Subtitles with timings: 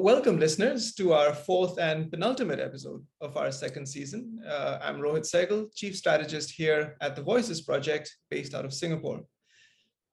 [0.00, 4.40] welcome, listeners, to our fourth and penultimate episode of our second season.
[4.48, 9.20] Uh, I'm Rohit Segal, Chief Strategist here at the Voices Project, based out of Singapore.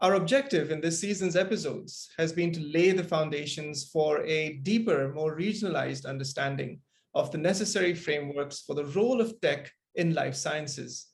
[0.02, 5.14] Our objective in this season's episodes has been to lay the foundations for a deeper,
[5.14, 6.82] more regionalized understanding
[7.16, 11.08] of the necessary frameworks for the role of tech in life sciences.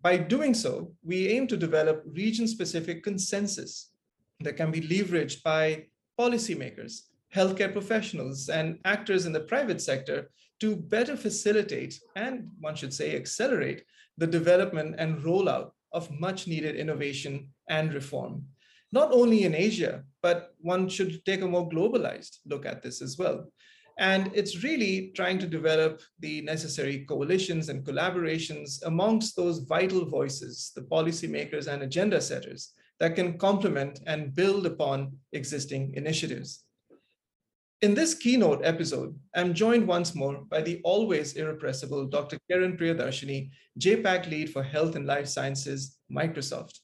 [0.00, 3.90] By doing so, we aim to develop region specific consensus
[4.40, 7.02] that can be leveraged by policymakers,
[7.34, 10.30] healthcare professionals, and actors in the private sector
[10.60, 13.84] to better facilitate and, one should say, accelerate
[14.18, 18.44] the development and rollout of much needed innovation and reform.
[18.92, 23.18] Not only in Asia, but one should take a more globalized look at this as
[23.18, 23.50] well.
[23.98, 30.72] And it's really trying to develop the necessary coalitions and collaborations amongst those vital voices,
[30.76, 36.65] the policymakers and agenda setters that can complement and build upon existing initiatives.
[37.82, 42.38] In this keynote episode, I'm joined once more by the always irrepressible Dr.
[42.50, 46.78] Kiran Priyadarshini, JPAC lead for Health and Life Sciences, Microsoft.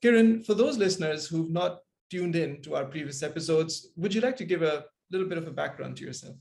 [0.00, 1.80] Kiran, for those listeners who've not
[2.12, 5.48] tuned in to our previous episodes, would you like to give a little bit of
[5.48, 6.36] a background to yourself?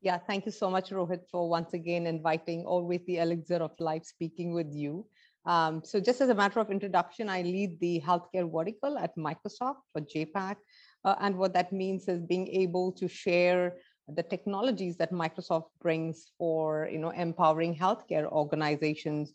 [0.00, 4.04] Yeah, thank you so much, Rohit, for once again inviting always the elixir of life
[4.04, 5.06] speaking with you.
[5.46, 9.82] Um, so just as a matter of introduction, I lead the healthcare vertical at Microsoft
[9.92, 10.56] for JPAC.
[11.04, 13.74] Uh, and what that means is being able to share
[14.08, 19.34] the technologies that Microsoft brings for you know empowering healthcare organizations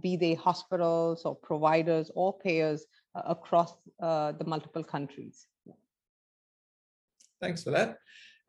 [0.00, 5.46] be they hospitals or providers or payers uh, across uh, the multiple countries.
[7.40, 7.98] Thanks for that.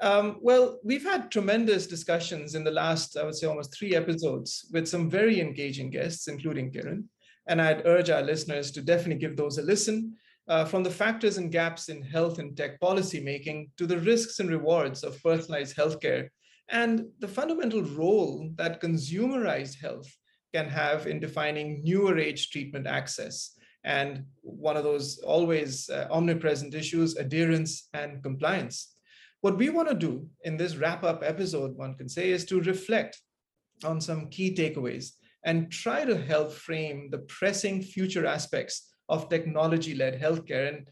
[0.01, 4.69] Um, well, we've had tremendous discussions in the last, I would say, almost three episodes
[4.71, 7.05] with some very engaging guests, including Kiran.
[7.47, 10.15] And I'd urge our listeners to definitely give those a listen.
[10.47, 14.39] Uh, from the factors and gaps in health and tech policy making to the risks
[14.39, 16.29] and rewards of personalized healthcare
[16.69, 20.07] and the fundamental role that consumerized health
[20.53, 23.51] can have in defining newer age treatment access.
[23.83, 28.95] And one of those always uh, omnipresent issues, adherence and compliance.
[29.41, 32.61] What we want to do in this wrap up episode, one can say, is to
[32.61, 33.19] reflect
[33.83, 35.11] on some key takeaways
[35.43, 40.67] and try to help frame the pressing future aspects of technology led healthcare.
[40.69, 40.87] And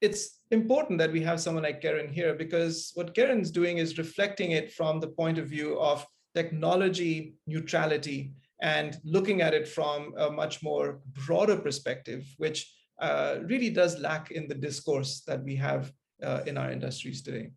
[0.00, 4.52] it's important that we have someone like Kiran here because what Kiran's doing is reflecting
[4.52, 10.30] it from the point of view of technology neutrality and looking at it from a
[10.30, 15.92] much more broader perspective, which uh, really does lack in the discourse that we have
[16.22, 17.50] uh, in our industries today.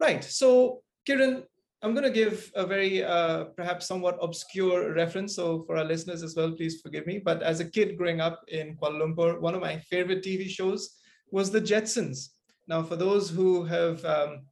[0.00, 0.22] Right.
[0.24, 1.44] So, Kiran,
[1.82, 5.36] I'm going to give a very uh, perhaps somewhat obscure reference.
[5.36, 7.18] So, for our listeners as well, please forgive me.
[7.18, 10.96] But as a kid growing up in Kuala Lumpur, one of my favorite TV shows
[11.30, 12.30] was The Jetsons.
[12.66, 14.46] Now, for those who have um,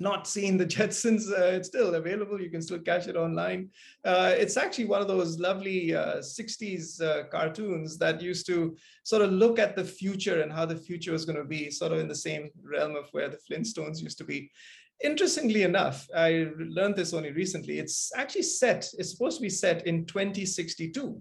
[0.00, 2.40] not seen the Jetsons, uh, it's still available.
[2.40, 3.70] You can still catch it online.
[4.04, 9.22] Uh, it's actually one of those lovely uh, 60s uh, cartoons that used to sort
[9.22, 11.98] of look at the future and how the future was going to be, sort of
[11.98, 14.50] in the same realm of where the Flintstones used to be.
[15.02, 17.78] Interestingly enough, I learned this only recently.
[17.78, 21.20] It's actually set, it's supposed to be set in 2062.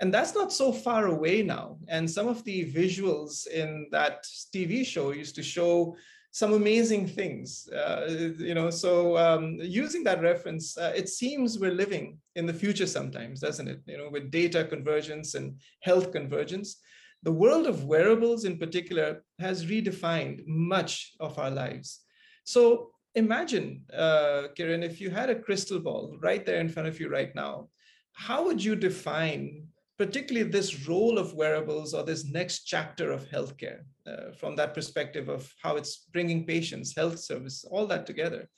[0.00, 1.76] And that's not so far away now.
[1.88, 4.24] And some of the visuals in that
[4.54, 5.96] TV show used to show
[6.30, 7.68] some amazing things.
[7.68, 12.54] Uh, you know, so um, using that reference, uh, it seems we're living in the
[12.54, 13.80] future sometimes, doesn't it?
[13.86, 16.76] You know, with data convergence and health convergence.
[17.24, 22.00] The world of wearables in particular has redefined much of our lives.
[22.44, 27.00] So imagine, uh, Kiran, if you had a crystal ball right there in front of
[27.00, 27.68] you right now,
[28.12, 33.80] how would you define particularly this role of wearables or this next chapter of healthcare
[34.06, 38.48] uh, from that perspective of how it's bringing patients, health service, all that together.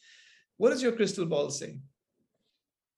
[0.58, 1.78] What does your crystal ball say?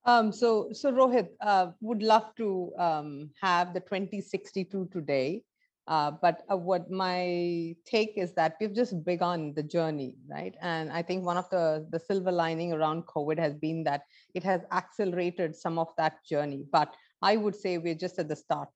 [0.05, 5.45] Um, so, so Rohit, uh, would love to um, have the 2062 today.
[5.89, 10.55] Uh, but uh, what my take is that we've just begun the journey, right?
[10.63, 14.03] And I think one of the, the silver lining around COVID has been that
[14.35, 16.65] it has accelerated some of that journey.
[16.71, 18.69] But I would say we're just at the start.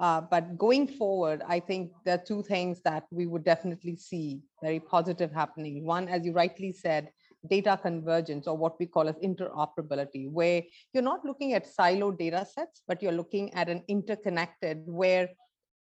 [0.00, 4.42] Uh, but going forward, I think there are two things that we would definitely see
[4.62, 5.84] very positive happening.
[5.84, 7.10] One, as you rightly said,
[7.48, 10.62] data convergence or what we call as interoperability, where
[10.92, 15.28] you're not looking at silo data sets, but you're looking at an interconnected where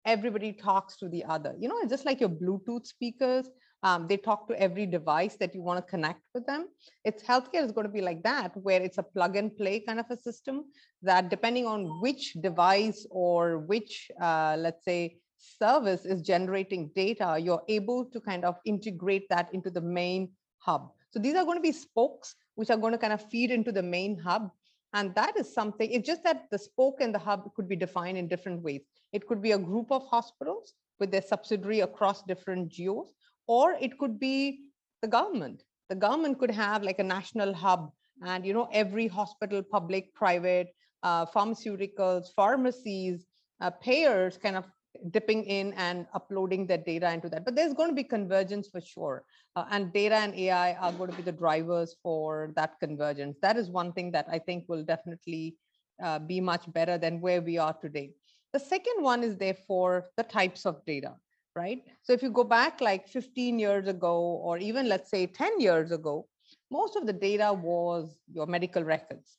[0.06, 1.56] everybody talks to the other.
[1.60, 3.50] You know, it's just like your Bluetooth speakers.
[3.84, 6.68] Um, they talk to every device that you want to connect with them.
[7.04, 10.00] It's healthcare is going to be like that, where it's a plug and play kind
[10.00, 10.66] of a system
[11.04, 17.64] that depending on which device or which, uh, let's say, service is generating data, you're
[17.68, 20.92] able to kind of integrate that into the main hub.
[21.12, 23.72] So these are going to be spokes which are going to kind of feed into
[23.72, 24.50] the main hub.
[24.96, 28.18] And that is something, it's just that the spoke and the hub could be defined
[28.18, 28.82] in different ways.
[29.12, 33.12] It could be a group of hospitals with their subsidiary across different geos,
[33.46, 34.62] or it could be
[35.02, 35.64] the government.
[35.90, 37.92] The government could have like a national hub
[38.26, 40.70] and, you know, every hospital, public, private,
[41.04, 43.26] uh, pharmaceuticals, pharmacies,
[43.60, 44.66] uh, payers kind of
[45.12, 47.46] dipping in and uploading their data into that.
[47.46, 49.24] But there's going to be convergence for sure.
[49.56, 53.38] Uh, and data and AI are going to be the drivers for that convergence.
[53.42, 55.56] That is one thing that I think will definitely
[56.04, 58.12] uh, be much better than where we are today.
[58.54, 61.16] The second one is therefore the types of data,
[61.56, 61.84] right?
[62.04, 65.92] So if you go back like 15 years ago, or even let's say 10 years
[65.92, 66.28] ago,
[66.72, 69.38] most of the data was your medical records.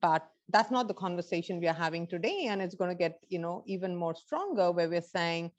[0.00, 3.38] But that's not the conversation we are having today and it's going to get you
[3.38, 5.50] know even more stronger where we're saying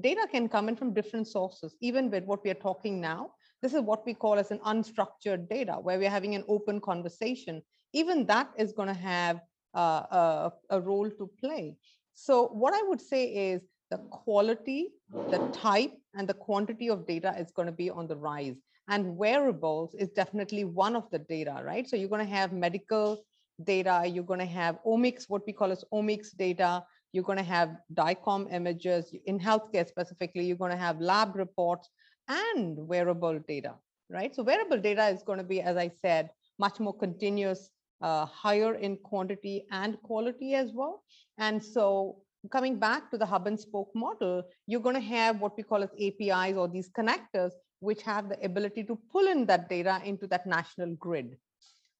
[0.00, 1.74] data can come in from different sources.
[1.80, 3.30] Even with what we are talking now
[3.62, 7.60] this is what we call as an unstructured data where we're having an open conversation.
[7.92, 9.40] Even that is going to have
[9.76, 11.76] uh, a, a role to play.
[12.14, 14.88] So what i would say is the quality
[15.30, 18.56] the type and the quantity of data is going to be on the rise
[18.88, 21.88] and wearables is definitely one of the data right?
[21.88, 23.24] So you're going to have medical
[23.64, 27.44] data, you're going to have omics, what we call as omics data, you're going to
[27.44, 29.12] have DICOM images.
[29.26, 31.88] In healthcare specifically, you're going to have lab reports
[32.28, 33.74] and wearable data,
[34.08, 34.34] right?
[34.34, 37.70] So wearable data is going to be, as I said, much more continuous,
[38.00, 41.02] uh, higher in quantity and quality as well.
[41.38, 42.18] And so
[42.50, 45.82] coming back to the hub and spoke model, you're going to have what we call
[45.82, 50.26] as APIs or these connectors, which have the ability to pull in that data into
[50.28, 51.36] that national grid.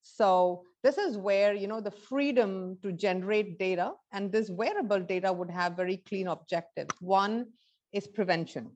[0.02, 5.32] So this is where, you know, the freedom to generate data and this wearable data
[5.32, 6.94] would have very clean objectives.
[7.00, 7.46] One
[7.92, 8.70] is prevention,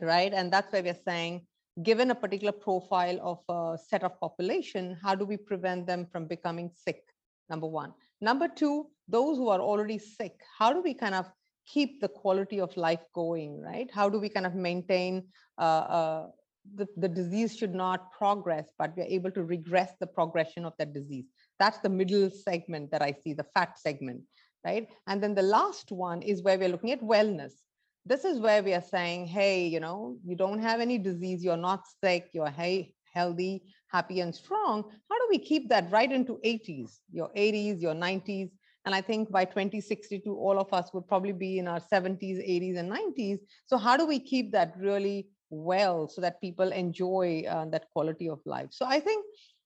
[0.00, 0.32] right?
[0.32, 1.46] And that's why we're saying,
[1.82, 6.26] given a particular profile of a set of population, how do we prevent them from
[6.26, 7.02] becoming sick?
[7.50, 7.92] Number one.
[8.20, 11.30] Number two, those who are already sick, how do we kind of
[11.66, 13.90] keep the quality of life going, right?
[13.92, 15.24] How do we kind of maintain
[15.58, 16.26] uh, uh,
[16.74, 20.92] the, the disease should not progress, but we're able to regress the progression of that
[20.92, 21.26] disease.
[21.58, 24.22] That's the middle segment that I see, the fat segment,
[24.64, 24.88] right?
[25.06, 27.52] And then the last one is where we're looking at wellness.
[28.04, 31.56] This is where we are saying, hey, you know, you don't have any disease, you're
[31.56, 34.84] not sick, you're hey, healthy, happy, and strong.
[35.10, 38.50] How do we keep that right into 80s, your 80s, your 90s?
[38.84, 42.78] And I think by 2062, all of us would probably be in our 70s, 80s,
[42.78, 43.38] and 90s.
[43.66, 48.28] So, how do we keep that really well so that people enjoy uh, that quality
[48.28, 48.68] of life.
[48.70, 49.24] So I think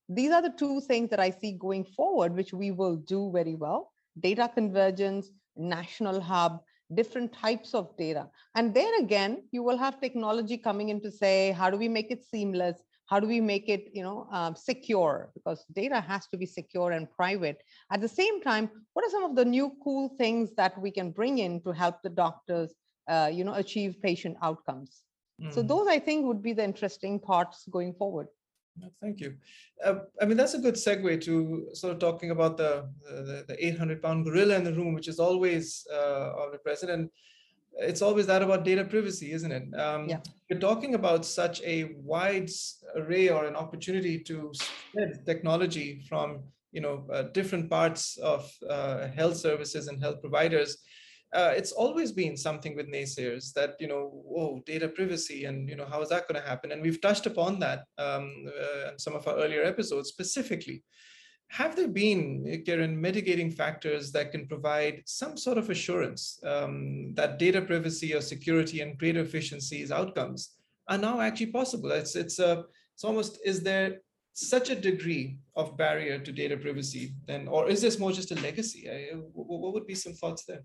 [0.08, 3.54] these are the two things that I see going forward, which we will do very
[3.54, 6.60] well data convergence, national hub,
[6.94, 8.28] different types of data.
[8.54, 12.10] And there again, you will have technology coming in to say, how do we make
[12.10, 12.82] it seamless?
[13.06, 15.30] How do we make it, you know, um, secure?
[15.34, 17.62] Because data has to be secure and private.
[17.92, 21.10] At the same time, what are some of the new cool things that we can
[21.10, 22.74] bring in to help the doctors,
[23.08, 25.02] uh, you know, achieve patient outcomes?
[25.40, 25.54] Mm.
[25.54, 28.28] So those I think would be the interesting parts going forward.
[29.00, 29.34] Thank you.
[29.84, 33.66] Uh, I mean, that's a good segue to sort of talking about the the, the
[33.66, 36.32] 800 pound gorilla in the room, which is always uh,
[36.62, 36.92] present.
[36.92, 37.10] And
[37.74, 39.74] it's always that about data privacy, isn't it?
[39.78, 40.20] Um, yeah.
[40.48, 42.50] You're talking about such a wide
[42.96, 46.40] array or an opportunity to spread technology from
[46.72, 50.78] you know uh, different parts of uh, health services and health providers
[51.32, 55.76] uh, it's always been something with naysayers that you know oh data privacy and you
[55.76, 56.72] know how is that going to happen?
[56.72, 60.82] And we've touched upon that um, uh, in some of our earlier episodes specifically.
[61.48, 67.40] Have there been Kiran, mitigating factors that can provide some sort of assurance um, that
[67.40, 70.56] data privacy or security and greater efficiencies outcomes
[70.86, 71.90] are now actually possible?
[71.92, 72.62] It's it's a uh,
[72.94, 74.00] it's almost is there
[74.32, 78.36] such a degree of barrier to data privacy then or is this more just a
[78.36, 78.88] legacy?
[78.88, 80.62] I, what would be some thoughts there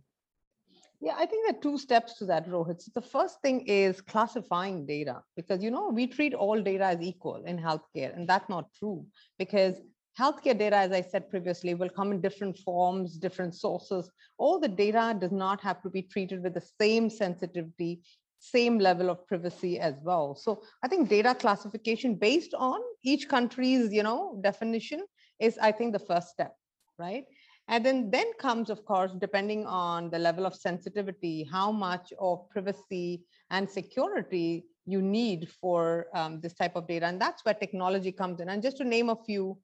[1.06, 2.82] yeah, I think there are two steps to that, Rohit.
[2.82, 7.02] So the first thing is classifying data because you know we treat all data as
[7.02, 9.06] equal in healthcare, and that's not true
[9.38, 9.76] because
[10.20, 14.10] healthcare data, as I said previously, will come in different forms, different sources.
[14.40, 18.02] All the data does not have to be treated with the same sensitivity,
[18.40, 20.34] same level of privacy as well.
[20.36, 25.02] So I think data classification based on each country's, you know, definition
[25.40, 26.56] is, I think, the first step,
[26.98, 27.26] right?
[27.68, 32.48] And then, then comes, of course, depending on the level of sensitivity, how much of
[32.50, 37.08] privacy and security you need for um, this type of data.
[37.08, 38.50] And that's where technology comes in.
[38.50, 39.58] And just to name a few,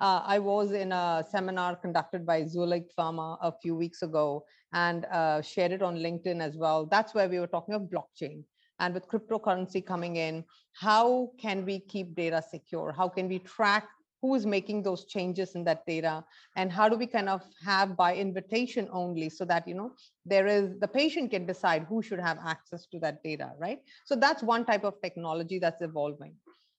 [0.00, 4.44] uh, I was in a seminar conducted by Zuellig Pharma a few weeks ago
[4.74, 6.84] and uh, shared it on LinkedIn as well.
[6.84, 8.44] That's where we were talking of blockchain.
[8.78, 10.44] And with cryptocurrency coming in,
[10.74, 12.92] how can we keep data secure?
[12.92, 13.88] How can we track
[14.22, 16.24] who is making those changes in that data
[16.56, 19.92] and how do we kind of have by invitation only so that you know
[20.24, 23.80] there is the patient can decide who should have access to that data right?
[24.04, 26.34] So that's one type of technology that's evolving.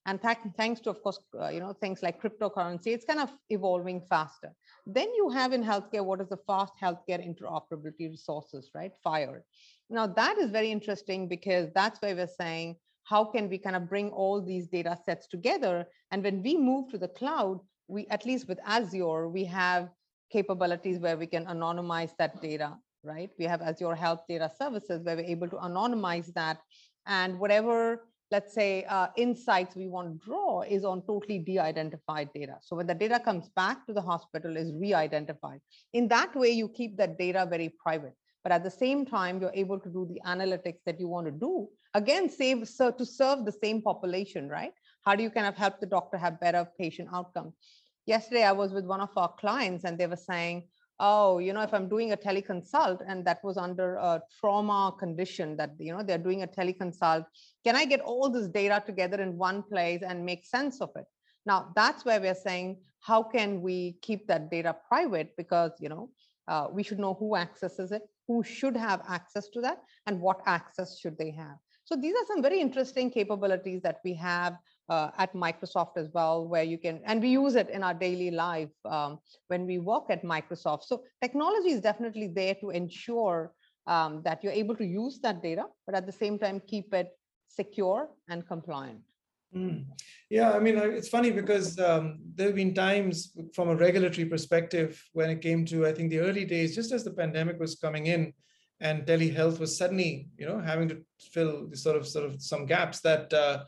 [0.06, 3.32] And th thanks to of course uh, you know things like cryptocurrency it's kind of
[3.50, 4.52] evolving faster.
[4.86, 8.94] Then you have in healthcare what is the fast healthcare interoperability resources right?
[9.06, 9.42] FHIR
[9.90, 12.76] now that is very interesting because that's why we're saying
[13.08, 15.86] how can we kind of bring all these data sets together?
[16.12, 19.90] And when we move to the cloud, we at least with Azure, we have
[20.30, 23.30] capabilities where we can anonymize that data, right?
[23.40, 26.58] We have Azure Health Data Services where we're able to anonymize that.
[27.06, 32.58] And whatever, let's say, uh, insights we want to draw is on totally de-identified data.
[32.62, 35.62] So when the data comes back to the hospital is re-identified.
[35.94, 38.16] In that way, you keep that data very private
[38.48, 41.34] but at the same time, you're able to do the analytics that you want to
[41.34, 41.68] do.
[41.98, 44.72] Again, save so to serve the same population, right?
[45.04, 47.54] How do you kind of help the doctor have better patient outcome?
[48.06, 50.68] Yesterday, I was with one of our clients and they were saying,
[51.00, 55.58] oh, you know, if I'm doing a teleconsult and that was under a trauma condition
[55.58, 57.26] that, you know, they're doing a teleconsult,
[57.66, 61.06] can I get all this data together in one place and make sense of it?
[61.48, 65.36] Now, that's where we're saying, how can we keep that data private?
[65.36, 66.12] Because, you know,
[66.48, 70.42] uh, we should know who accesses it, who should have access to that, and what
[70.46, 71.58] access should they have.
[71.88, 74.58] So these are some very interesting capabilities that we have
[74.90, 78.30] uh, at Microsoft as well, where you can, and we use it in our daily
[78.30, 80.84] life um, when we work at Microsoft.
[80.84, 83.54] So technology is definitely there to ensure
[83.88, 87.18] um, that you're able to use that data, but at the same time, keep it
[87.48, 89.00] secure and compliant.
[89.56, 89.86] Mm.
[90.30, 95.02] Yeah, I mean, it's funny because um, there have been times from a regulatory perspective
[95.14, 98.08] when it came to, I think, the early days, just as the pandemic was coming
[98.08, 98.34] in,
[98.80, 103.00] and telehealth was suddenly, you know, having to fill sort of sort of some gaps.
[103.02, 103.64] That uh,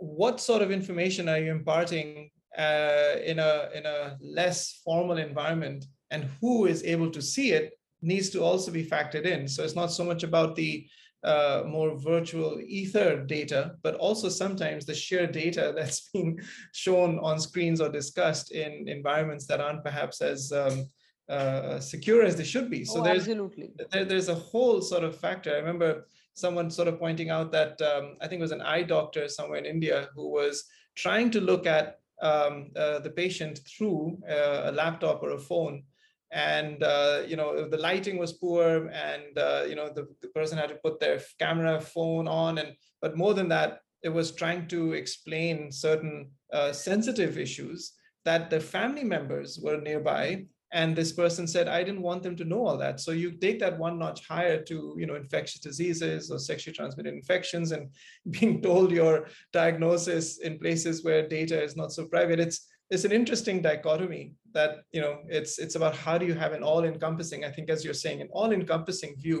[0.00, 5.86] what sort of information are you imparting uh, in a in a less formal environment,
[6.10, 7.72] and who is able to see it
[8.02, 9.48] needs to also be factored in.
[9.48, 10.86] So it's not so much about the
[11.24, 16.38] uh, more virtual ether data, but also sometimes the sheer data that's being
[16.72, 20.84] shown on screens or discussed in environments that aren't perhaps as um,
[21.28, 22.84] uh, secure as they should be.
[22.84, 23.72] So oh, there's, absolutely.
[23.90, 25.50] There, there's a whole sort of factor.
[25.52, 28.82] I remember someone sort of pointing out that um, I think it was an eye
[28.82, 30.64] doctor somewhere in India who was
[30.96, 35.82] trying to look at um, uh, the patient through uh, a laptop or a phone
[36.30, 40.58] and uh, you know the lighting was poor and uh, you know the, the person
[40.58, 44.66] had to put their camera phone on and but more than that it was trying
[44.68, 47.92] to explain certain uh, sensitive issues
[48.24, 52.44] that the family members were nearby and this person said i didn't want them to
[52.44, 53.00] know all that.
[53.00, 57.14] So you take that one notch higher to you know infectious diseases or sexually transmitted
[57.14, 57.88] infections and
[58.36, 62.40] being told your diagnosis in places where data is not so private.
[62.40, 66.52] It's it's an interesting dichotomy that you know it's it's about how do you have
[66.52, 69.40] an all-encompassing i think as you're saying an all-encompassing view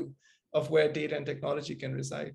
[0.54, 2.34] of where data and technology can reside.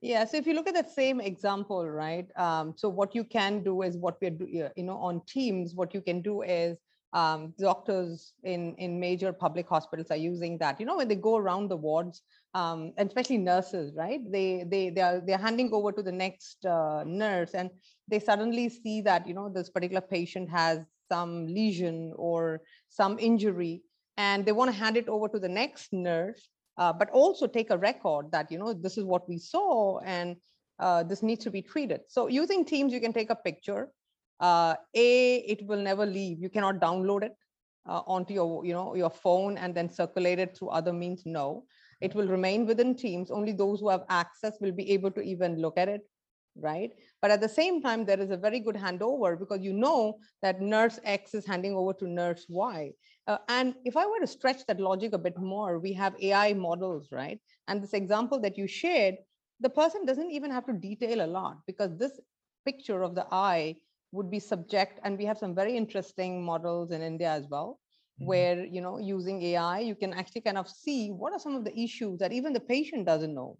[0.00, 3.62] Yeah so if you look at that same example right um, so what you can
[3.62, 4.36] do is what we're
[4.80, 6.76] you know on teams what you can do is
[7.12, 10.78] um, doctors in in major public hospitals are using that.
[10.80, 12.22] You know when they go around the wards
[12.54, 14.20] um, and especially nurses right?
[14.30, 17.70] They they they are they're handing over to the next uh, nurse and
[18.08, 23.82] they suddenly see that you know this particular patient has some lesion or some injury
[24.16, 27.70] and they want to hand it over to the next nurse uh, but also take
[27.70, 30.36] a record that you know this is what we saw and
[30.78, 32.00] uh, this needs to be treated.
[32.08, 33.88] So using teams you can take a picture
[34.40, 36.40] uh, a it will never leave.
[36.40, 37.36] You cannot download it
[37.86, 41.64] uh, onto your you know your phone and then circulate it through other means no.
[42.00, 43.30] It will remain within teams.
[43.30, 46.02] Only those who have access will be able to even look at it
[46.60, 46.90] right?
[47.22, 50.60] But at the same time there is a very good handover because you know that
[50.60, 52.90] nurse x is handing over to nurse y.
[53.26, 56.52] Uh, and if i were to stretch that logic a bit more we have ai
[56.52, 57.40] models right?
[57.68, 59.16] And this example that you shared
[59.60, 62.20] the person doesn't even have to detail a lot because this
[62.64, 63.76] picture of the eye
[64.12, 67.78] would be subject and we have some very interesting models in india as well
[68.18, 68.26] mm-hmm.
[68.26, 71.64] where you know using ai you can actually kind of see what are some of
[71.64, 73.56] the issues that even the patient doesn't know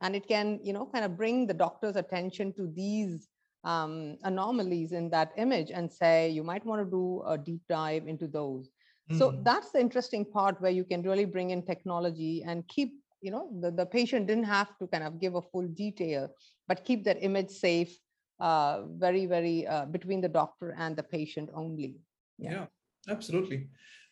[0.00, 3.28] and it can you know kind of bring the doctor's attention to these
[3.64, 8.06] um, anomalies in that image and say you might want to do a deep dive
[8.06, 9.18] into those mm-hmm.
[9.18, 13.30] so that's the interesting part where you can really bring in technology and keep you
[13.30, 16.28] know the, the patient didn't have to kind of give a full detail
[16.68, 17.98] but keep that image safe
[18.40, 21.96] uh, very very uh, between the doctor and the patient only
[22.38, 22.66] yeah, yeah
[23.08, 23.68] absolutely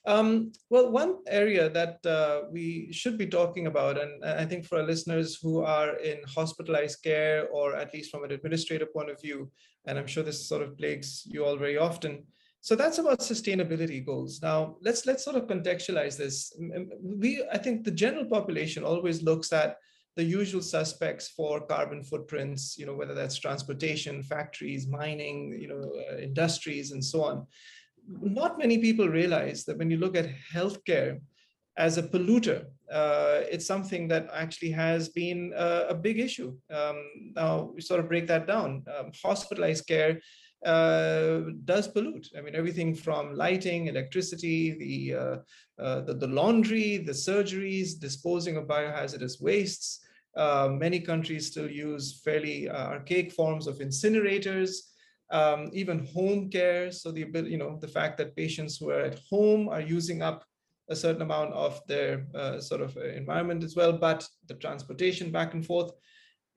[0.07, 4.79] Um, well, one area that uh, we should be talking about, and I think for
[4.79, 9.21] our listeners who are in hospitalized care, or at least from an administrative point of
[9.21, 9.51] view,
[9.87, 12.23] and I'm sure this sort of plagues you all very often.
[12.61, 14.41] So that's about sustainability goals.
[14.43, 16.53] Now let's let's sort of contextualize this.
[17.03, 19.77] We I think the general population always looks at
[20.17, 25.93] the usual suspects for carbon footprints, you know, whether that's transportation, factories, mining, you know,
[26.11, 27.47] uh, industries, and so on.
[28.09, 31.21] Not many people realize that when you look at healthcare
[31.77, 36.57] as a polluter, uh, it's something that actually has been a, big issue.
[36.71, 37.03] Um,
[37.35, 38.85] now we sort of break that down.
[38.97, 40.21] Um, hospitalized care
[40.65, 42.29] uh, does pollute.
[42.39, 45.37] I mean, everything from lighting, electricity, the, uh,
[45.83, 50.06] uh, the, the, laundry, the surgeries, disposing of biohazardous wastes,
[50.37, 54.71] uh, many countries still use fairly uh, archaic forms of incinerators,
[55.31, 56.93] um, even home care.
[56.93, 60.45] So the you know the fact that patients who are at home are using up
[60.89, 65.33] a certain amount of their uh, sort of uh, environment as well, but the transportation
[65.33, 65.91] back and forth.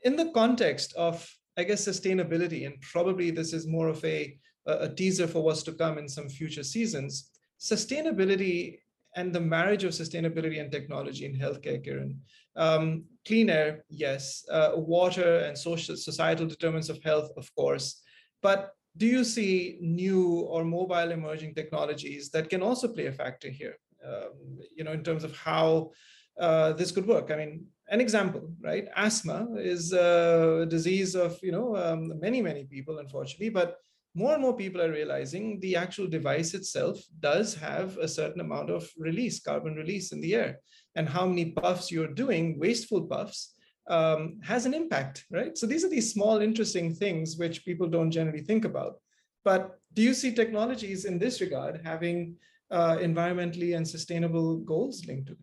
[0.03, 4.88] In the context of, I guess, sustainability, and probably this is more of a, a
[4.88, 8.77] teaser for what's to come in some future seasons, sustainability
[9.15, 12.15] and the marriage of sustainability and technology in healthcare, Kiran.
[12.60, 14.46] Um, clean air, yes.
[14.51, 18.01] Uh, water and social societal determinants of health, of course.
[18.42, 23.50] But do you see new or mobile emerging technologies that can also play a factor
[23.50, 23.78] here?
[24.06, 25.92] Um, you know, in terms of how
[26.39, 27.32] uh, this could work.
[27.32, 28.88] I mean, an example, right?
[28.96, 33.78] Asthma is a disease of you know um, many many people, unfortunately, but
[34.16, 38.70] more and more people are realizing the actual device itself does have a certain amount
[38.70, 40.60] of release, carbon release in the air.
[40.96, 43.53] And how many puffs you're doing, wasteful puffs,
[43.89, 45.58] um, has an impact, right?
[45.58, 48.96] So these are these small, interesting things which people don't generally think about.
[49.43, 52.36] But do you see technologies in this regard having
[52.72, 55.39] uh, environmentally and sustainable goals linked to it?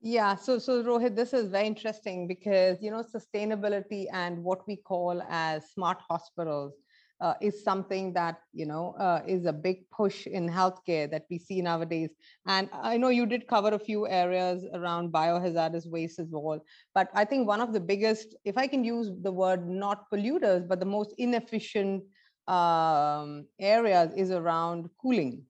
[0.00, 4.76] Yeah, so so Rohit, this is very interesting because you know sustainability and what we
[4.76, 6.74] call as smart hospitals
[7.20, 11.38] uh, is something that you know uh, is a big push in healthcare that we
[11.38, 12.10] see nowadays.
[12.46, 17.08] And i know you did cover a few areas around biohazardous waste as well but
[17.14, 20.80] i think one of the biggest if i can use the word not polluters but
[20.80, 22.02] the most inefficient
[22.46, 25.42] um, areas is around cooling.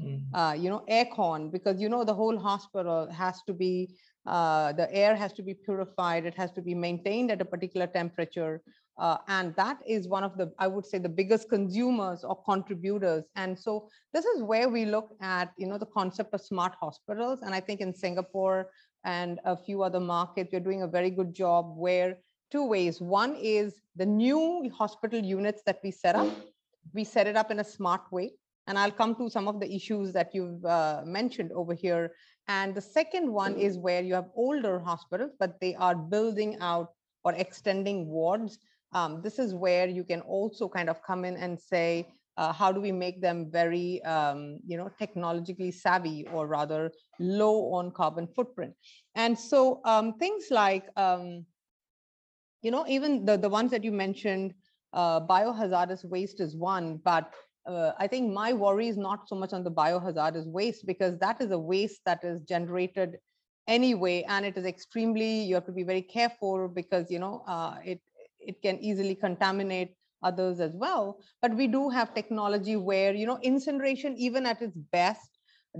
[0.00, 0.20] Mm.
[0.34, 4.92] uh, you know aircon because you know the whole hospital has to be uh, the
[4.94, 8.60] air has to be purified it has to be maintained at a particular temperature
[8.98, 13.24] uh, and that is one of the, I would say, the biggest consumers or contributors.
[13.36, 17.40] And so this is where we look at, you know, the concept of smart hospitals.
[17.42, 18.70] And I think in Singapore
[19.04, 22.16] and a few other markets, we're doing a very good job where
[22.50, 23.00] two ways.
[23.00, 26.28] One is the new hospital units that we set up.
[26.94, 28.32] We set it up in a smart way.
[28.66, 32.12] And I'll come to some of the issues that you've uh, mentioned over here.
[32.48, 36.92] And the second one is where you have older hospitals, but they are building out
[37.24, 38.58] or extending wards
[38.92, 42.70] um, this is where you can also kind of come in and say, uh, how
[42.70, 48.26] do we make them very, um, you know, technologically savvy or rather low on carbon
[48.26, 48.74] footprint?
[49.14, 51.46] And so um, things like, um,
[52.62, 54.52] you know, even the, the ones that you mentioned,
[54.92, 57.32] uh, biohazardous waste is one, but
[57.66, 61.40] uh, I think my worry is not so much on the biohazardous waste because that
[61.40, 63.16] is a waste that is generated
[63.66, 67.74] anyway and it is extremely you have to be very careful because you know uh,
[67.84, 68.00] it
[68.46, 71.20] it can easily contaminate others as well.
[71.42, 75.30] But we do have technology where, you know, incineration, even at its best,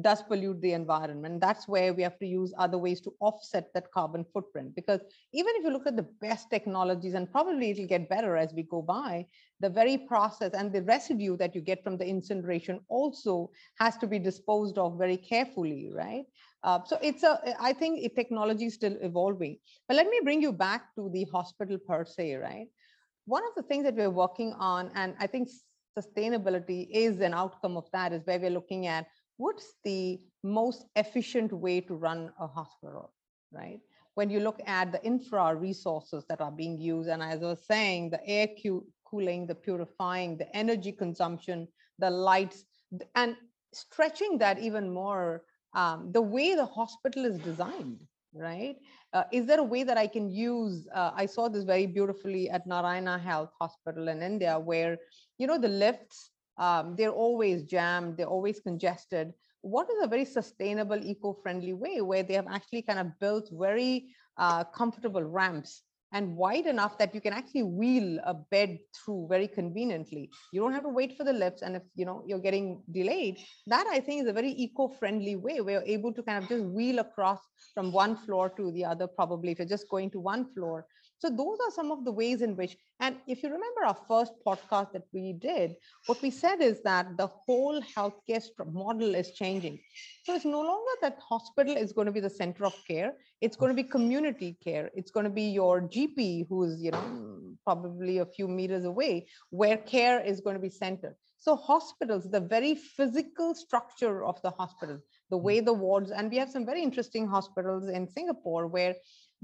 [0.03, 1.41] does pollute the environment.
[1.41, 4.75] That's where we have to use other ways to offset that carbon footprint.
[4.75, 5.01] Because
[5.33, 8.63] even if you look at the best technologies, and probably it'll get better as we
[8.65, 9.27] go by,
[9.61, 14.07] the very process and the residue that you get from the incineration also has to
[14.07, 16.25] be disposed of very carefully, right?
[16.63, 19.59] Uh, so it's a, I think technology is still evolving.
[19.87, 22.67] But let me bring you back to the hospital per se, right?
[23.27, 25.49] One of the things that we're working on, and I think
[25.99, 31.53] sustainability is an outcome of that, is where we're looking at what's the most efficient
[31.53, 33.13] way to run a hospital,
[33.53, 33.81] right?
[34.15, 37.67] When you look at the infra resources that are being used, and as I was
[37.67, 38.49] saying, the air
[39.05, 42.65] cooling, the purifying, the energy consumption, the lights,
[43.15, 43.37] and
[43.75, 45.43] stretching that even more
[45.77, 48.01] um, the way the hospital is designed,
[48.35, 48.77] right?
[49.13, 50.89] Uh, is there a way that I can use?
[50.93, 54.99] Uh, I saw this very beautifully at Narayana Health Hospital in India, where
[55.39, 59.33] you know the lifts um, they're always jammed, they're always congested.
[59.61, 64.09] What is a very sustainable, eco-friendly way where they have actually kind of built very
[64.39, 65.83] uh, comfortable ramps
[66.17, 70.31] and wide enough that you can actually wheel a bed through very conveniently.
[70.51, 71.61] You don't have to wait for the lifts.
[71.61, 75.61] And if you know you're getting delayed, that I think is a very eco-friendly way
[75.61, 77.41] where you're able to kind of just wheel across
[77.75, 80.87] from one floor to the other, probably if you're just going to one floor.
[81.19, 84.33] So those are some of the ways in which, and if you remember our first
[84.47, 85.77] podcast that we did,
[86.07, 89.79] what we said is that the whole healthcare model is changing.
[90.25, 93.15] So it's no longer that hospital is going to be the center of care.
[93.41, 94.91] It's going to be community care.
[94.95, 99.79] It's going to be your GP who's, you know, probably a few meters away where
[99.79, 101.17] care is going to be centered.
[101.39, 104.99] So hospitals, the very physical structure of the hospital,
[105.31, 105.45] the hmm.
[105.45, 108.95] way the wards, and we have some very interesting hospitals in Singapore where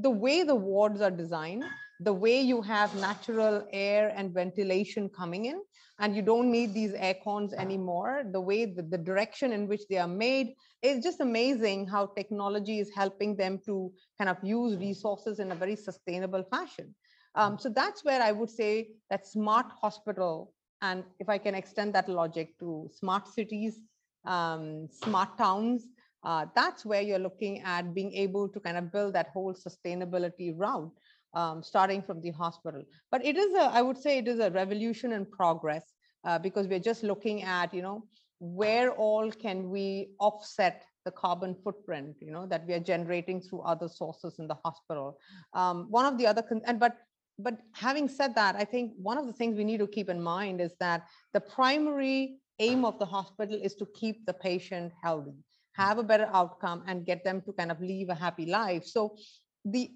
[0.02, 1.64] the way the wards are designed,
[2.00, 5.60] the way you have natural air and ventilation coming in,
[6.00, 9.82] and you don't need these air cons anymore, the way the, the direction in which
[9.88, 14.76] they are made, it's just amazing how technology is helping them to kind of use
[14.78, 16.92] resources in a very sustainable fashion.
[17.36, 21.94] Um, so that's where I would say that smart hospital, and if I can extend
[21.94, 23.80] that logic to smart cities,
[24.24, 25.86] um, smart towns,
[26.24, 30.52] uh, that's where you're looking at being able to kind of build that whole sustainability
[30.56, 30.92] route
[31.34, 32.82] um, starting from the hospital.
[33.10, 35.84] But it is a i would say it is a revolution in progress
[36.24, 38.04] uh, because we're just looking at you know
[38.38, 43.60] where all can we offset the carbon footprint you know that we are generating through
[43.62, 45.18] other sources in the hospital.
[45.54, 46.96] Um, one of the other con- and but
[47.38, 50.20] but having said that i think one of the things we need to keep in
[50.22, 55.34] mind is that the primary aim of the hospital is to keep the patient healthy
[55.72, 58.84] have a better outcome and get them to kind of live a happy life.
[58.84, 59.16] So
[59.64, 59.90] the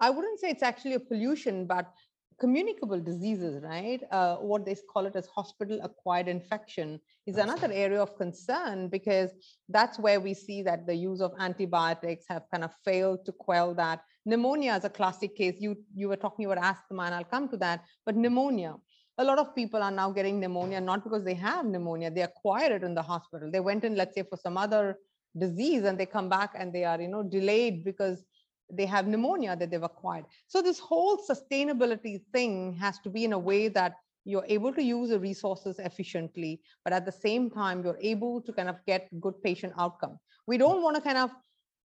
[0.00, 1.92] i wouldn't say it's actually a pollution but
[2.40, 4.00] communicable diseases right?
[4.10, 9.30] Uh, what they call it as hospital acquired infection is another area of concern because
[9.68, 13.74] that's where we see that the use of antibiotics have kind of failed to quell
[13.74, 14.00] that.
[14.24, 15.56] Pneumonia is a classic case.
[15.60, 18.74] You you were talking about asthma and i'll come to that but pneumonia.
[19.18, 22.10] A lot of people are now getting pneumonia not because they have pneumonia.
[22.10, 23.50] They acquired it in the hospital.
[23.52, 24.96] They went in let's say for some other
[25.38, 28.24] disease and they come back and they are you know delayed because
[28.72, 30.24] they have pneumonia that they've acquired.
[30.46, 34.82] So this whole sustainability thing has to be in a way that you're able to
[34.82, 39.08] use the resources efficiently but at the same time you're able to kind of get
[39.20, 40.18] good patient outcome.
[40.46, 41.30] We don't want to kind of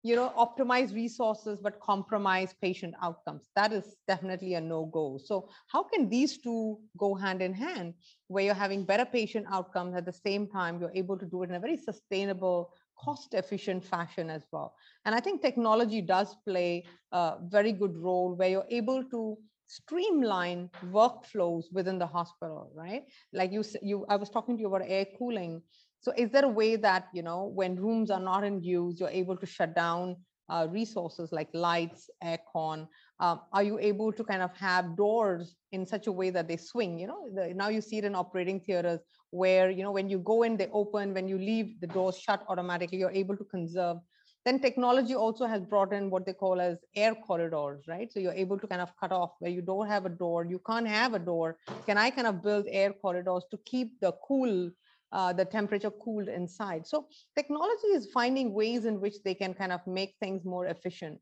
[0.04, 3.48] you know optimize resources but compromise patient outcomes.
[3.56, 7.94] That is definitely a no go so how can these two go hand in hand
[8.28, 11.48] where you're having better patient outcomes at the same time you're able to do it
[11.48, 14.74] in a very sustainable cost efficient fashion as well.
[15.04, 20.70] And I think technology does play a very good role where you're able to streamline
[20.90, 23.04] workflows within the hospital, right?
[23.32, 25.62] Like you, you, I was talking to you about air cooling.
[26.00, 29.10] So is there a way that, you know, when rooms are not in use, you're
[29.10, 30.16] able to shut down
[30.48, 32.88] uh, resources like lights, aircon?
[33.20, 36.56] Um, are you able to kind of have doors in such a way that they
[36.56, 36.98] swing?
[36.98, 39.00] You know, the, now you see it in operating theaters
[39.30, 42.44] where, you know, when you go in, they open, when you leave, the doors shut
[42.48, 43.98] automatically, you're able to conserve.
[44.44, 48.10] Then technology also has brought in what they call as air corridors, right?
[48.12, 50.60] So you're able to kind of cut off where you don't have a door, you
[50.64, 51.58] can't have a door.
[51.86, 54.70] Can I kind of build air corridors to keep the cool
[55.12, 56.86] uh, the temperature cooled inside.
[56.86, 61.18] So technology is finding ways in which they can kind of make things more efficient.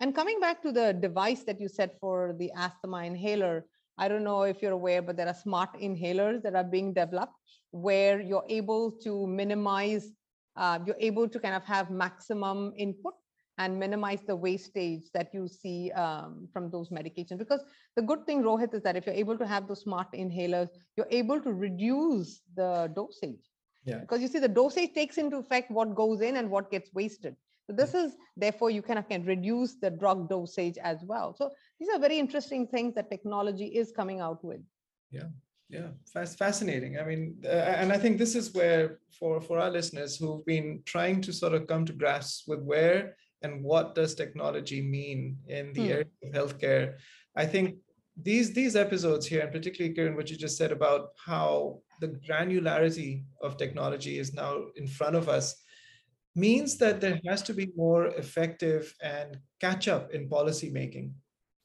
[0.00, 3.66] And coming back to the device that you said for the asthma inhaler,
[3.98, 7.32] I don't know if you're aware, but there are smart inhalers that are being developed
[7.72, 10.12] where you're able to minimize,
[10.56, 13.14] uh, you're able to kind of have maximum input
[13.58, 17.38] and minimize the wastage that you see um, from those medications.
[17.38, 17.64] Because
[17.96, 21.08] the good thing, Rohit, is that if you're able to have those smart inhalers, you're
[21.10, 23.50] able to reduce the dosage.
[23.84, 23.98] Yeah.
[23.98, 27.34] Because you see, the dosage takes into effect what goes in and what gets wasted.
[27.68, 31.34] So this is therefore you kind of can reduce the drug dosage as well.
[31.36, 34.60] So these are very interesting things that technology is coming out with.
[35.10, 35.28] Yeah,
[35.68, 36.98] yeah, fascinating.
[36.98, 40.82] I mean, uh, and I think this is where for for our listeners who've been
[40.86, 45.72] trying to sort of come to grasp with where and what does technology mean in
[45.74, 45.92] the hmm.
[45.92, 46.94] area of healthcare,
[47.36, 47.76] I think
[48.16, 53.24] these these episodes here, and particularly Kiran, what you just said about how the granularity
[53.42, 55.54] of technology is now in front of us
[56.38, 61.14] means that there has to be more effective and catch up in policy making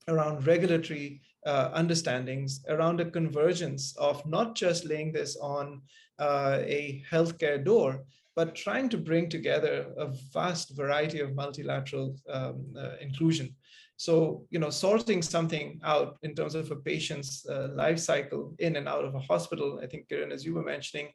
[0.08, 5.82] around regulatory uh, understandings, around a convergence of not just laying this on
[6.20, 8.04] uh, a healthcare door,
[8.36, 13.56] but trying to bring together a vast variety of multilateral um, uh, inclusion.
[13.98, 18.76] So, you know, sorting something out in terms of a patient's uh, life cycle in
[18.76, 21.10] and out of a hospital, I think, Kiran, as you were mentioning,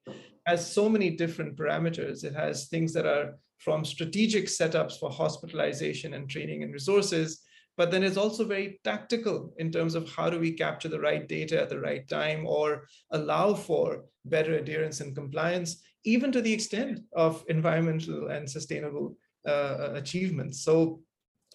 [0.46, 2.24] has so many different parameters.
[2.24, 7.42] It has things that are from strategic setups for hospitalization and training and resources
[7.78, 11.28] but then it's also very tactical in terms of how do we capture the right
[11.28, 16.52] data at the right time or allow for better adherence and compliance, even to the
[16.52, 19.16] extent of environmental and sustainable
[19.46, 20.64] uh, achievements.
[20.64, 21.02] So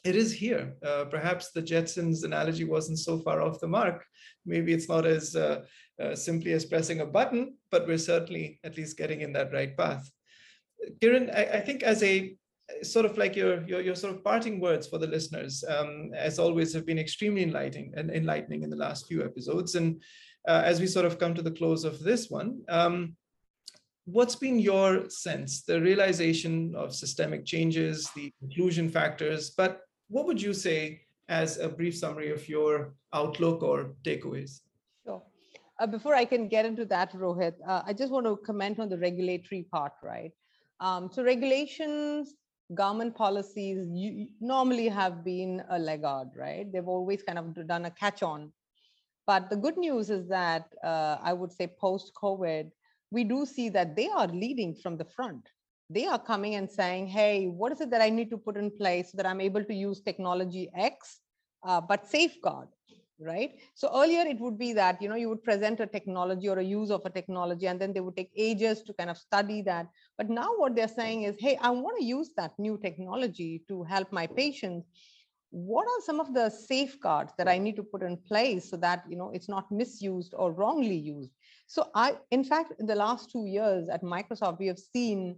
[0.05, 0.75] it is here.
[0.81, 4.05] Uh, perhaps the Jetsons analogy wasn't so far off the mark.
[4.45, 5.63] Maybe it's not as uh,
[6.01, 9.75] uh, simply as pressing a button, but we're certainly at least getting in that right
[9.75, 10.09] path.
[10.99, 12.35] Kiran, I, I think as a
[12.81, 16.39] sort of like your, your, your sort of parting words for the listeners, um, as
[16.39, 19.75] always, have been extremely enlightening and enlightening in the last few episodes.
[19.75, 20.01] And
[20.47, 23.15] uh, as we sort of come to the close of this one, um,
[24.05, 30.41] what's been your sense, the realization of systemic changes, the inclusion factors, but what would
[30.41, 34.61] you say as a brief summary of your outlook or takeaways?
[35.05, 35.23] Sure.
[35.79, 38.89] Uh, before I can get into that, Rohit, uh, I just want to comment on
[38.89, 40.31] the regulatory part, right?
[40.83, 42.35] Um, so regulations,
[42.75, 46.71] government policies you, normally have been a laggard, right?
[46.71, 48.51] They've always kind of done a catch-on.
[49.25, 52.69] But the good news is that uh, I would say post-COVID,
[53.09, 55.47] we do see that they are leading from the front
[55.93, 58.71] they are coming and saying, hey, what is it that I need to put in
[58.71, 61.19] place so that I'm able to use technology X,
[61.63, 62.67] uh, but safeguard,
[63.23, 63.55] right?
[63.73, 66.63] So earlier it would be that, you know, you would present a technology or a
[66.63, 69.87] use of a technology, and then they would take ages to kind of study that.
[70.17, 73.83] But now what they're saying is, hey, I want to use that new technology to
[73.83, 74.87] help my patients.
[75.49, 79.03] What are some of the safeguards that I need to put in place so that,
[79.07, 81.31] you know, it's not misused or wrongly used?
[81.67, 85.37] So I, in fact, in the last two years at Microsoft, we have seen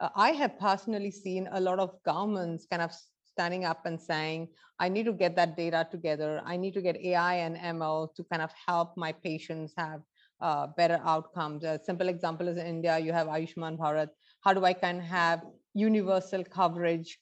[0.00, 2.92] uh, I have personally seen a lot of governments kind of
[3.34, 6.40] standing up and saying, I need to get that data together.
[6.44, 10.00] I need to get AI and ML to kind of help my patients have
[10.40, 11.64] uh, better outcomes.
[11.64, 14.10] A simple example is in India, you have Ayushman Bharat.
[14.44, 15.42] How do I of have
[15.74, 17.18] universal coverage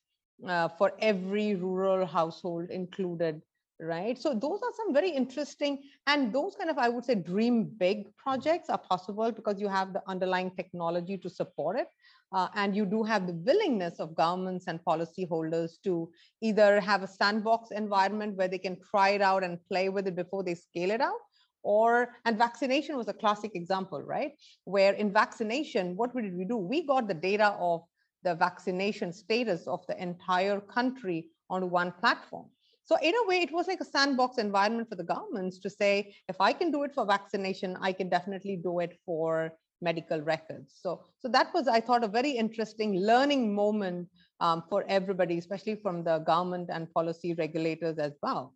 [0.46, 3.40] uh, for every rural household included?
[3.80, 4.16] Right.
[4.16, 8.16] So those are some very interesting and those kind of, I would say, dream big
[8.16, 11.88] projects are possible because you have the underlying technology to support it.
[12.32, 17.06] Uh, and you do have the willingness of governments and policyholders to either have a
[17.06, 20.90] sandbox environment where they can try it out and play with it before they scale
[20.90, 21.20] it out
[21.62, 24.32] or and vaccination was a classic example right?
[24.64, 27.82] Where in vaccination what did we do we got the data of
[28.24, 32.46] the vaccination status of the entire country on one platform.
[32.84, 36.14] So in a way it was like a sandbox environment for the governments to say
[36.28, 40.74] if i can do it for vaccination i can definitely do it for medical records.
[40.80, 44.08] So, so that was, I thought, a very interesting learning moment
[44.40, 48.54] um, for everybody, especially from the government and policy regulators as well,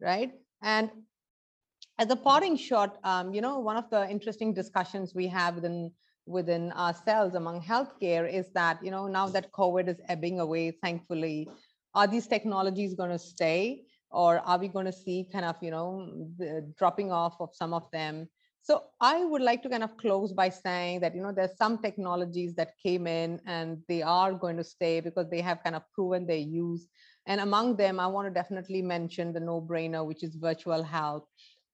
[0.00, 0.32] right?
[0.62, 0.90] And
[1.98, 5.90] as a parting shot, um, you know, one of the interesting discussions we have within
[6.26, 11.48] within ourselves among healthcare is that, you know, now that COVID is ebbing away, thankfully,
[11.94, 13.84] are these technologies going to stay?
[14.10, 17.74] Or are we going to see kind of, you know, the dropping off of some
[17.74, 18.28] of them?
[18.62, 21.78] So I would like to kind of close by saying that, you know, there's some
[21.78, 25.82] technologies that came in and they are going to stay because they have kind of
[25.94, 26.86] proven their use.
[27.26, 31.24] And among them, I want to definitely mention the no-brainer, which is virtual health.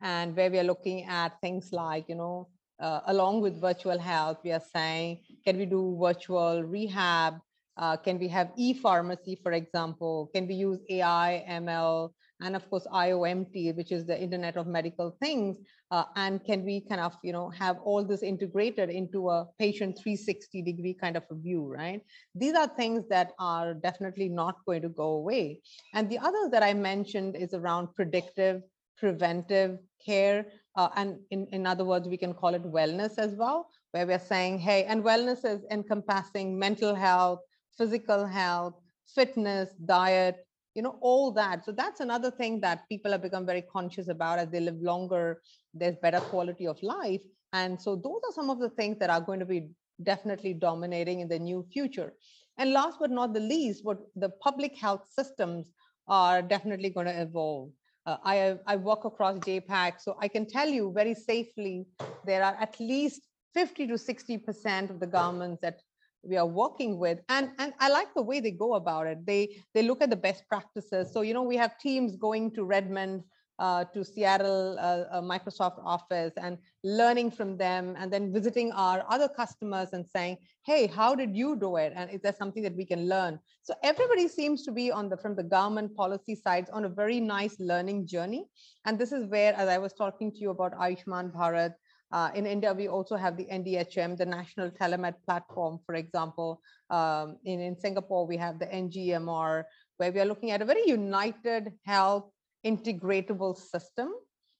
[0.01, 2.49] And where we are looking at things like, you know,
[2.81, 7.39] uh, along with virtual health, we are saying, can we do virtual rehab?
[7.77, 10.31] Uh, can we have e-pharmacy, for example?
[10.35, 12.11] Can we use AI, ML,
[12.45, 15.57] and of course IOMT, which is the Internet of Medical Things,
[15.91, 19.99] uh, and can we kind of you know have all this integrated into a patient
[19.99, 22.03] 360 degree kind of a view, right?
[22.35, 25.63] These are things that are definitely not going to go away.
[25.95, 28.63] And the others that I mentioned is around predictive,
[28.99, 33.69] preventive care, uh, and in, in other words, we can call it wellness as well,
[33.93, 37.41] where we're saying, hey, and wellness is encompassing mental health,
[37.79, 38.75] physical health,
[39.15, 41.65] fitness, diet, you know all that.
[41.65, 45.41] So that's another thing that people have become very conscious about as they live longer
[45.75, 47.23] there's better quality of life.
[47.53, 49.69] And so those are some of the things that are going to be
[50.03, 52.13] definitely dominating in the new future.
[52.59, 55.67] And last but not the least what the public health systems
[56.07, 57.71] are definitely going to evolve.
[58.07, 61.87] Uh, I, I work across JPAC, so I can tell you very safely
[62.27, 63.23] there are at least
[63.55, 65.81] 50 to 60% of the governments that
[66.27, 67.21] we are working with.
[67.29, 69.25] And and i like the way they go about it.
[69.27, 71.13] They they look at the best practices.
[71.13, 73.25] So you know we have teams going to redmond
[73.59, 79.05] uh, to seattle uh, uh, microsoft office and learning from them and then visiting our
[79.09, 81.93] other customers and saying hey how did you do it?
[81.95, 83.39] And is there something that we can learn?
[83.63, 87.21] So everybody seems to be on the from the government policy sides on a very
[87.21, 88.47] nice learning journey.
[88.87, 91.75] And this is where as i was talking to you about ayushman bharat
[92.15, 96.61] uh, in India, we also have the NDHM, the National Telemed Platform, for example.
[96.89, 99.65] Um, in, in Singapore, we have the NGMR.
[99.97, 102.31] where we are looking at a very united health
[102.65, 104.13] integratable system.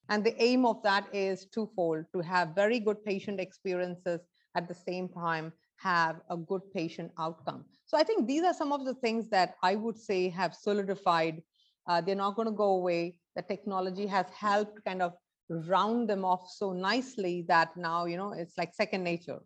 [0.09, 4.19] And the aim of that is twofold to have very good patient experiences
[4.55, 7.63] at the same time have a good patient outcome.
[7.85, 11.41] So I think these are some of the things that I would say have solidified.
[11.87, 13.17] Uh, they're not going to go away.
[13.37, 15.13] The technology has helped kind of
[15.49, 19.39] round them off so nicely that now, you know, it's like second nature,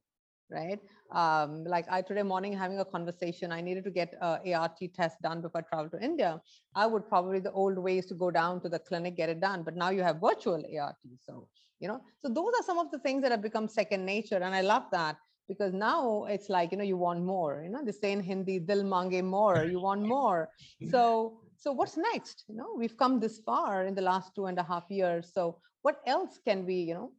[0.49, 0.79] right?
[1.11, 5.21] Um, like I today morning having a conversation, I needed to get a ART test
[5.21, 6.39] done before I travel to India.
[6.75, 9.63] I would probably the old ways to go down to the clinic, get it done,
[9.63, 10.97] but now you have virtual ART.
[11.23, 11.47] So,
[11.79, 14.37] you know, so those are some of the things that have become second nature.
[14.37, 17.83] And I love that because now it's like, you know, you want more, you know,
[17.83, 20.49] they say in Hindi, dil mange more, you want more.
[20.83, 22.45] So, so what's next?
[22.47, 25.31] You know, we've come this far in the last two and a half years.
[25.33, 27.11] So what else can we, you know,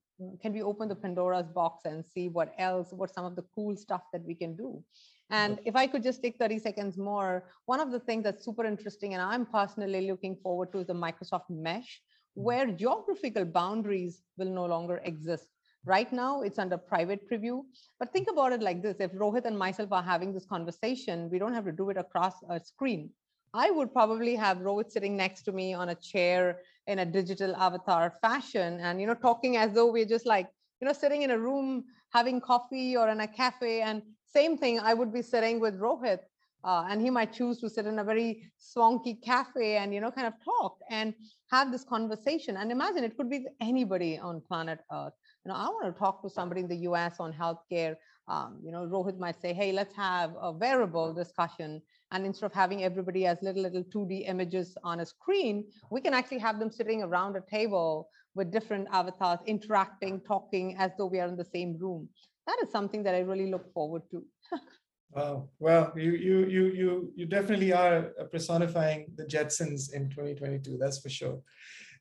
[0.42, 3.76] can we open the Pandora's box and see what else, what some of the cool
[3.76, 4.82] stuff that we can do?
[5.30, 8.64] And if I could just take 30 seconds more, one of the things that's super
[8.64, 12.00] interesting and I'm personally looking forward to is the Microsoft Mesh,
[12.36, 12.42] mm.
[12.42, 15.46] where geographical boundaries will no longer exist.
[15.86, 17.62] Right now, it's under private preview.
[17.98, 21.38] But think about it like this if Rohit and myself are having this conversation, we
[21.38, 23.10] don't have to do it across a screen.
[23.54, 27.54] I would probably have Rohit sitting next to me on a chair in a digital
[27.56, 30.48] avatar fashion and, you know, talking as though we're just like,
[30.80, 33.82] you know, sitting in a room having coffee or in a cafe.
[33.82, 36.20] And same thing, I would be sitting with Rohit
[36.64, 40.10] uh, and he might choose to sit in a very swanky cafe and, you know,
[40.10, 41.14] kind of talk and
[41.50, 42.56] have this conversation.
[42.56, 45.14] And imagine it could be anybody on planet Earth.
[45.44, 47.96] You know, I want to talk to somebody in the US on healthcare.
[48.28, 51.82] Um, you know, Rohit might say, hey, let's have a wearable discussion
[52.12, 56.14] and instead of having everybody as little, little 2D images on a screen, we can
[56.14, 61.20] actually have them sitting around a table with different avatars, interacting, talking as though we
[61.20, 62.08] are in the same room.
[62.46, 64.24] That is something that I really look forward to.
[65.10, 65.48] wow.
[65.58, 71.10] Well, you, you, you, you, you definitely are personifying the Jetsons in 2022, that's for
[71.10, 71.40] sure.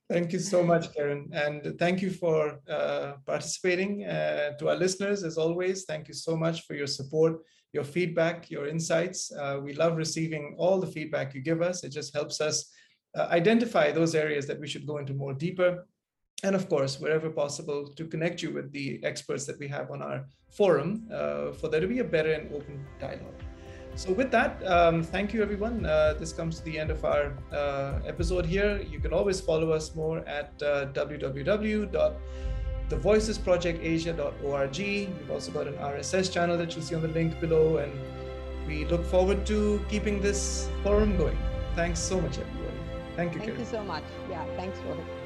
[0.10, 1.30] Thank you so much, Karen.
[1.34, 4.06] And thank you for uh, participating.
[4.06, 7.42] Uh, to our listeners, as always, thank you so much for your support
[7.74, 9.32] your feedback, your insights.
[9.32, 11.84] Uh, we love receiving all the feedback you give us.
[11.84, 12.72] It just helps us
[13.16, 15.86] uh, identify those areas that we should go into more deeper.
[16.44, 20.02] And of course, wherever possible, to connect you with the experts that we have on
[20.02, 23.42] our forum uh, for there to be a better and open dialogue.
[23.96, 25.86] So, with that, um, thank you, everyone.
[25.86, 28.82] Uh, this comes to the end of our uh, episode here.
[28.82, 30.86] You can always follow us more at uh,
[32.90, 34.78] thevoicesprojectasia.org.
[34.78, 37.92] We've also got an RSS channel that you'll see on the link below, and
[38.68, 41.38] we look forward to keeping this forum going.
[41.76, 42.78] Thanks so much, everybody.
[43.16, 43.60] Thank you, Thank Karen.
[43.60, 44.04] you so much.
[44.30, 45.19] Yeah, thanks, Rohit.